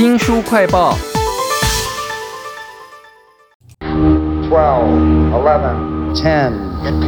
[0.00, 0.96] 新书快报。
[4.48, 4.88] ：Twelve,
[5.30, 6.54] eleven, ten,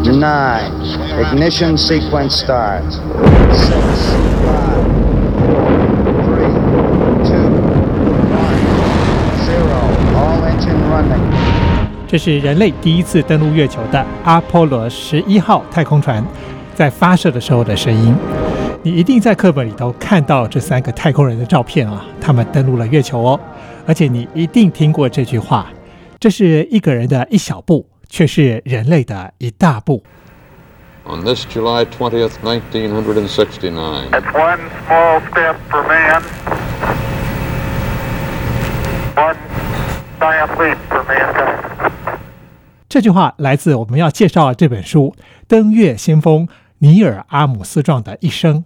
[0.04, 0.70] nine.
[1.18, 2.98] Ignition sequence starts.
[2.98, 4.60] 6, 5,
[5.38, 5.72] 4,
[6.26, 6.52] 3,
[7.24, 7.48] 2,
[8.28, 8.60] 1,
[9.46, 9.72] 0.
[10.14, 11.24] All engine running.
[12.06, 16.22] 这是人类第一次登陆月球的阿波罗十一号太空船
[16.74, 18.14] 在发射的时候的声音。
[18.84, 23.38] 你一定在课本里头看到这三个太空人的照片啊，他们登陆了月球哦。
[23.86, 25.68] 而且你一定听过这句话：
[26.18, 30.02] 这是一个人的一小步，却是人类的一大步。
[31.04, 36.22] On this July 20th, 1969, It's one small step for man,
[39.14, 39.36] one
[40.18, 41.58] giant leap for mankind.
[42.88, 45.14] 这句话来自我们要介绍的这本书
[45.48, 46.46] 《登月先锋
[46.82, 48.56] 尼尔·阿姆斯壮的一生》，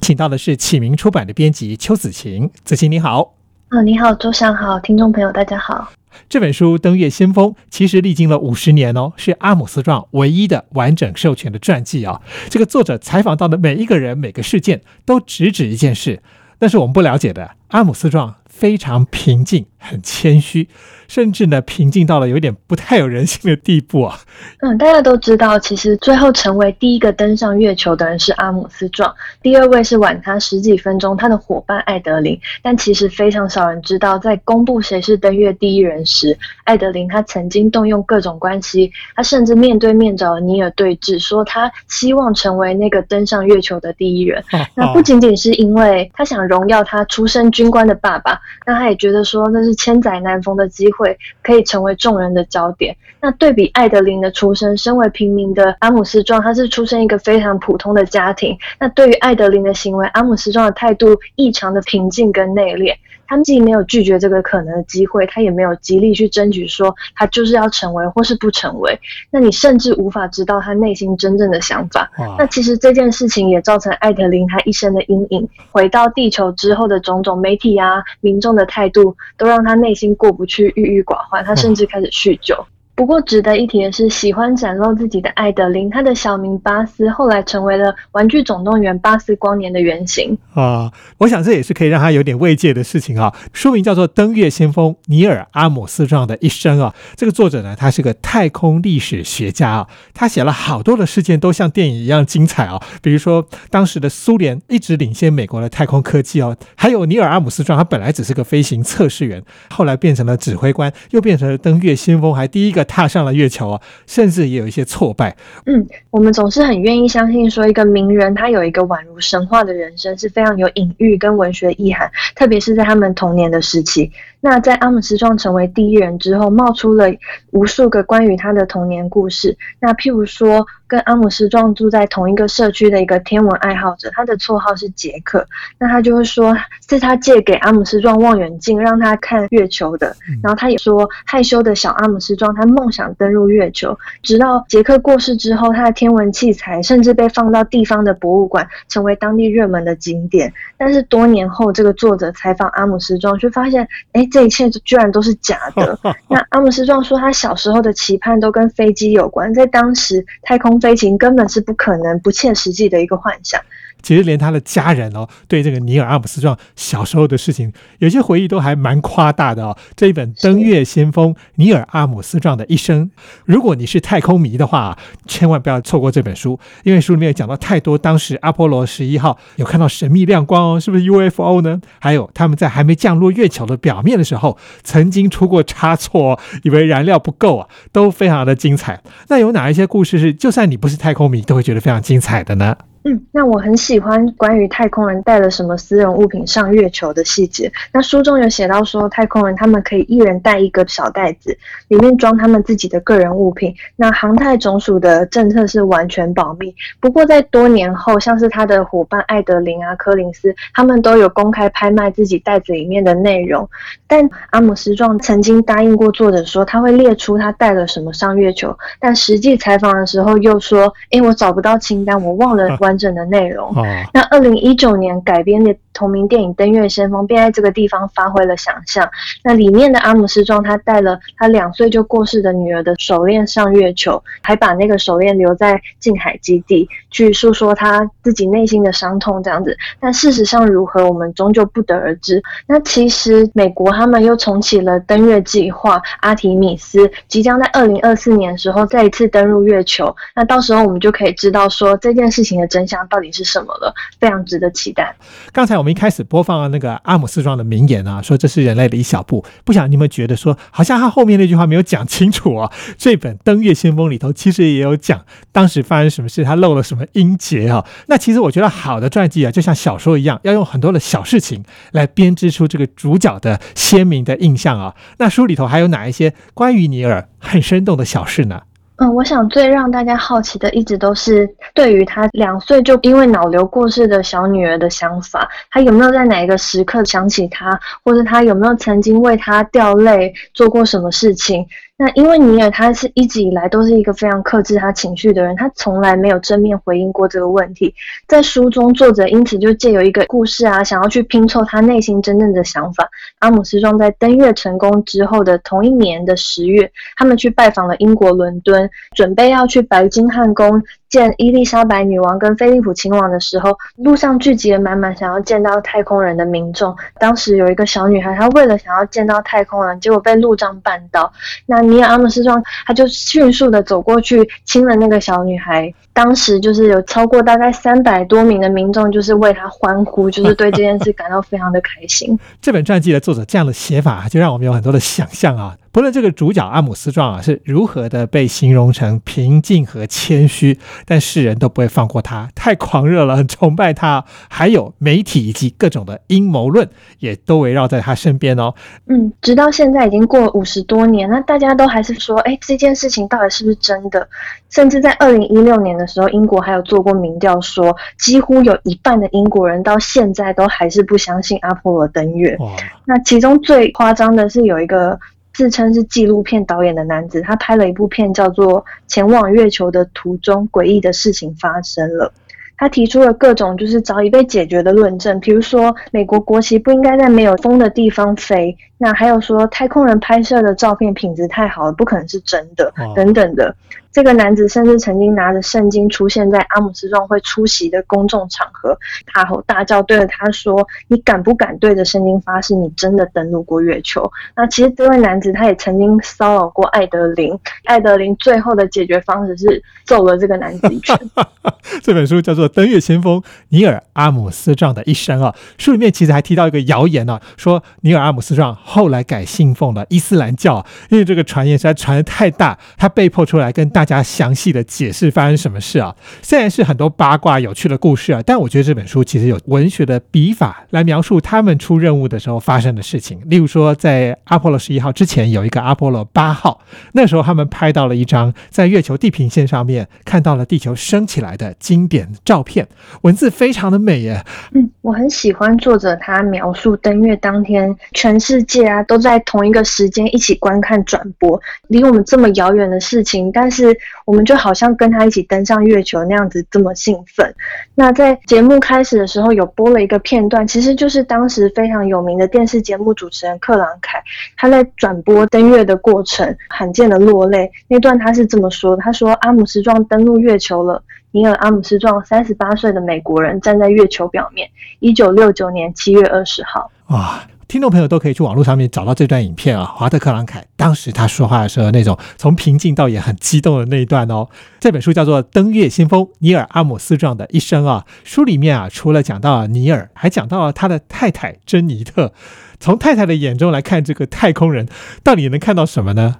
[0.00, 2.50] 请到的是启明出版的编辑邱子晴。
[2.64, 3.34] 子晴你好。
[3.68, 5.92] 啊，你好，周翔好，听众朋友大家好。
[6.30, 16.22] 这本书《登月先锋》其实历经了五十年哦，是阿姆斯壮唯一的完整授权的传记啊、这个作者采访到的每一个人、每个事件，都直指一件事，
[16.60, 17.50] 那是我们不了解的。
[17.68, 20.68] 阿姆斯壮非常平静，很谦虚，
[21.06, 24.18] 甚至呢平静到了有点不太有人性的地步啊。
[24.60, 32.38] 嗯，大家都知道，其实最后成为第一个登上月球的人是阿姆斯壮，第二位是晚他十几分钟他的伙伴艾德林。
[32.62, 44.42] 但其实非常少人知道，在公布谁是登月第一人时，艾德林他曾经动用各种关系，他甚至面对面找了尼尔对峙，说他希望成为那个登上月球的第一人。
[44.74, 52.96] 那不仅仅是因为他想荣耀他出身军官的爸爸，那他也觉得说那是是千载难逢的机会，可以成为众人的焦点。
[53.20, 58.56] 那对比艾德琳的出身，身为平民的阿姆斯壮，他是出身一个非常普通的家庭。
[58.78, 62.94] 那对于艾德琳的行为，阿姆斯壮的态度异常的平静跟内敛。
[63.28, 68.98] 他们既没有拒绝这个可能的机会，他也没有极力去争取说他就是要成为或是不成为。
[69.30, 72.10] 那你甚至无法知道他内心真正的想法。
[72.38, 75.48] 那其实这件事情也造成艾德林他一生的阴影。
[75.70, 81.44] 回到地球之后的种种媒体啊、民众的态度，都让他内心过不去，郁郁寡欢。
[81.44, 82.66] 他甚至开始酗酒。
[82.98, 90.36] 不过值得一提的是，喜欢展露自己的艾德林，他的小名巴斯后来成为了《玩具总动员》巴斯光年的原型。
[90.52, 93.32] 啊，我想这也是可以让他有点慰藉的事情啊。
[93.52, 96.92] 书名叫做《登月先锋尼尔·阿姆斯壮的一生》啊。
[97.14, 102.82] 这个作者呢，他是个太空历史学家啊，他写了好多的事件都像电影一样精彩啊。
[103.00, 115.36] 比如说，当时的苏联一直领先美国的太空科技哦，还有尼尔·阿姆斯壮，他本来只是个飞行测试员，后来变成了指挥官，又变成了登月先锋，还第一个踏上了月球啊，甚至也有一些挫败。
[115.66, 124.10] 嗯，我们总是很愿意相信说，一个名人他有一个宛如神话的人生，是非常有隐喻跟文学意涵，特别是在他们童年的时期。
[124.40, 127.06] 那在阿姆斯壮成为第一人之后，冒出了
[127.50, 129.56] 无数个关于他的童年故事。
[129.80, 135.46] 那譬如说，跟阿姆斯壮住在同一个社区的一个天文爱好者，他的绰号是杰克。
[135.78, 136.56] 那他就会说，
[136.88, 140.16] 是他借给阿姆斯壮望远镜，让他看月球的。
[140.42, 143.96] 然后他也说，害羞的小阿姆斯壮，他梦想登入月球。
[144.22, 150.52] 直到杰克过世之后，他的天文器材甚至被放到地方的博物馆，成为当地热门的景点。
[150.78, 155.98] 但是多年后，这个作者采访阿姆斯壮，却发现，哎，这一切居然都是假的。
[156.30, 163.62] 那阿姆斯壮说，他小时候的期盼都跟飞机有关，在当时，太空飞行根本是不可能、不切实际的一个幻想。
[164.02, 169.76] 其实连他的家人哦，对这个尼尔·阿姆斯壮小时候的事情，有些回忆都还蛮夸大的哦。
[169.96, 173.06] 这一本《登月先锋尼尔·阿姆斯壮的一生》，
[173.44, 181.80] 如果你是太空迷的话，千万不要错过这本书，因为书里面有讲到太多当时阿波罗十一号有看到神秘亮光哦，是不是 UFO 呢？
[181.98, 189.00] 还有他们在还没降落月球的表面的时候，曾经出过差错，以为燃料不够啊，都非常的精彩。
[189.28, 192.76] 那有哪一些故事是就算你不是太空迷，都会觉得非常精彩的呢？
[193.08, 197.72] 嗯，那我很喜欢关于太空人带了什么私人物品上月球的细节。
[197.90, 201.56] 那书中有写到说，太空人他们可以一人带一个小袋子，
[201.88, 203.74] 里面装他们自己的个人物品。
[203.96, 206.74] 那航太总署的政策是完全保密。
[207.00, 213.66] 不过在多年后，像是他的伙伴艾德林啊、柯林斯，他们都有公开拍卖自己袋子里面的内容。
[214.06, 223.68] 但阿姆斯壮曾经答应过作者说，他会列出他带了什么上月球，但实际采访的时候又说，诶，我找不到清单，我忘了完整的内容。
[223.70, 229.10] 哦，那二零一九年改编的同名电影《登月先锋》，便在这个地方发挥了想象。
[229.42, 239.76] 那里面的阿姆斯壮，他带了他两岁就过世的女儿的手链上月球，还把那个手链留在近海基地，去诉说他自己内心的伤痛这样子。
[239.98, 242.40] 但事实上如何，我们终究不得而知。
[242.68, 250.14] 那其实美国他们又重启了登月计划，阿提米斯即将在二零二四年的时候再一次登陆月球。
[250.36, 255.16] 那到时候我们就可以知道说这件事情的真相到底是什么了，非常值得期待。
[255.52, 259.42] 刚才我们们一开始播放了那个阿姆斯壮的名言啊，说这是人类的一小步。
[259.64, 262.70] 不想你们觉得说，好像他后面那句话没有讲清楚啊。
[262.98, 267.86] 这本《登月先锋》里头其实也有讲当时发生什么事，他漏了什么音节啊。
[268.08, 274.94] 那其实我觉得好的传记啊，就像小说一样，要用很多的小事情来编织出这个主角的鲜明的印象啊。
[275.16, 278.62] 那书里头还有哪一些关于尼尔很生动的小事呢？
[279.00, 291.64] 嗯，我想最让大家好奇的，一直都是对于他两岁就因为脑瘤过世的小女儿的想法，他有没有在哪一个时刻想起她，或者他有没有曾经为他掉泪，做过什么事情？
[292.00, 297.92] 那因为尼尔他是一直以来都是一个非常克制他情绪的人，他从来没有正面回应过这个问题。
[298.28, 303.10] 在书中，作者因此就借由一个故事啊，想要去拼凑他内心真正的想法。
[303.40, 310.80] 阿姆斯壮在登月成功之后的同一年的十月，他们去拜访了英国伦敦，准备要去白金汉宫。
[311.08, 316.94] 见伊丽莎白女王跟菲利普亲王的时候，路上聚集了满满想要见到太空人的民众。
[317.18, 321.32] 当时有一个小女孩，她为了想要见到太空人，结果被路障绊倒。
[321.66, 325.92] 那尼尔阿姆斯壮他就迅速的走过去亲了那个小女孩。
[326.12, 332.36] 当时就是有超过大概三百多名的民众，就是为他欢呼，就是对这件事感到非常的开心。
[332.60, 335.76] 这本传记的作者这样的写法，就让我们有很多的想象啊。
[335.90, 344.24] 不论这个主角阿姆斯壮啊是如何的被形容成平静和谦虚，但世人都不会放过他，太狂热了，很崇拜他。
[344.48, 346.88] 还有媒体以及各种的阴谋论，
[347.18, 348.74] 也都围绕在他身边哦。
[349.06, 354.28] 嗯，直到现在已经过五十多年，那大家都还是说，哎，这件事情到底是不是真的？
[354.70, 362.56] 甚至在二零一六年的时候，英国还有做过民调，说几乎有一半的英国人到现在都还是不相信阿波罗登月。
[363.04, 365.18] 那其中最夸张的是有一个。
[365.58, 372.32] 自称是纪录片导演的男子，他拍了一部片，叫做《前往月球的途中，诡异的事情发生了》。
[372.76, 383.74] 他提出了各种就是早已被解决的论证，比如说美国国旗不应该在没有风的地方飞，那还有说太空人拍摄的照片品质太好了，不可能是真的，等等的。
[384.10, 388.98] 这个男子甚至曾经拿着圣经出现在阿姆斯壮会出席的公众场合，
[389.32, 401.16] 大吼大叫，对着他说：“你敢不敢对着圣经发誓，你真的登陆过月球？”那其实这位男子他也曾经骚扰过艾德琳，艾德琳最后的解决方式是揍了这个男子一拳。
[402.02, 416.14] 这本书叫做《登月先锋：尼尔·阿姆斯壮的一生》啊，书里面其实还提到一个谣言呢，说尼尔·阿姆斯壮后来改信奉了伊斯兰教，因为这个传言实在传的太大，他被迫出来跟大家详细的解释发生什么事啊。
[416.42, 423.40] 虽然是很多八卦有趣的故事啊，但我觉得这本书其实有文学的笔法来描述他们出任务的时候发生的事情。
[423.44, 426.80] 例如说，在阿波罗十一号之前有一个阿波罗八号，
[427.12, 431.74] 那时候他们拍到了一张在月球地平线上面看到了地球升起来的。
[431.78, 432.86] 经典照片，
[433.22, 434.44] 文字非常的美耶。
[434.72, 447.54] 嗯，我很喜欢作者他描述登月当天，全世界啊都在同一个时间一起观看转播，离我们这么遥远的事情，但是我们就好像跟他一起登上月球那样子这么兴奋。
[447.94, 454.22] 那在节目开始的时候有播了一个片段，其实就是当时非常有名的电视节目主持人克朗凯
[454.56, 457.70] 他在转播登月的过程，罕见的落泪。
[457.88, 464.66] 那段他是这么说：“他说阿姆斯壮登陆月球了。”尼尔·阿姆斯壮，三十八岁的美国人，站在月球表面。
[464.98, 466.90] 一九六九年七月二十号。
[467.08, 469.84] 哇，听众朋友都可以去网络上面找到这段影片啊。
[469.84, 474.48] 华特·克朗凯当时他说话的时候，那种从平静到也很激动的那一段哦。
[474.80, 478.06] 这本书叫做《登月先锋：尼尔·阿姆斯壮的一生》啊。
[478.24, 482.32] 书里面啊，除了讲到尼尔，还讲到了他的太太珍妮特。
[482.80, 484.88] 从太太的眼中来看，这个太空人
[485.22, 486.36] 到底能看到什么呢？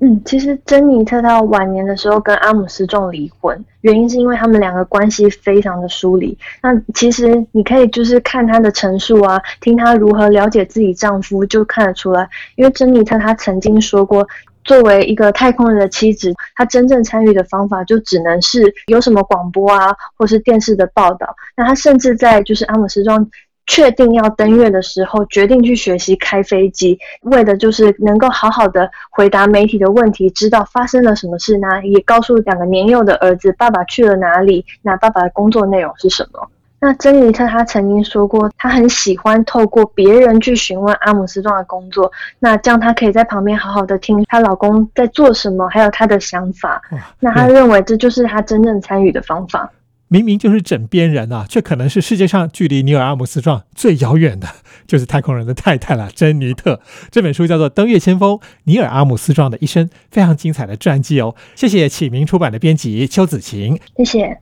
[0.00, 6.38] 嗯，其实珍妮特到晚年的时候跟阿姆斯壮离婚，原因是因为他们两个关系非常的疏离。
[6.62, 12.28] 那其实你可以就是看她的陈述啊，听她如何了解自己丈夫，就看得出来。
[12.54, 14.24] 因为珍妮特她曾经说过，
[14.62, 21.34] 作为一个太空人的妻子，她真正参与的方法就只能是有什么广播啊，或是电视的报道。
[21.56, 23.28] 那她甚至在就是阿姆斯壮。
[23.68, 31.80] 确定要登月的时候，决定去学习开飞机，为的就是能够好好的回答媒体的问题，知道发生了什么事那？
[31.82, 36.48] 也告诉两个年幼的儿子爸爸去了哪里，那爸爸的工作内容是什么。
[36.80, 46.80] 那珍妮特她曾经说过，她很喜欢透过别人去询问阿姆斯壮的工作，那这样她可以在旁边好好的听她老公在做什么，还有她的想法。
[47.20, 49.70] 那她认为这就是她真正参与的方法。
[50.08, 54.48] 明明就是枕边人啊，却可能是世界上距离尼尔·阿姆斯壮最遥远的，
[54.86, 56.80] 就是太空人的太太了，珍妮特。
[57.10, 61.34] 这本书叫做《登月先锋：尼尔·阿姆斯壮的一生》，非常精彩的传记哦。
[61.54, 63.78] 谢谢启明出版的编辑邱子晴。
[63.96, 64.36] 谢谢。